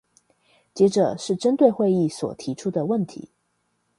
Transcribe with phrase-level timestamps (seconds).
[0.73, 3.29] 接著是針對會議所提出的問題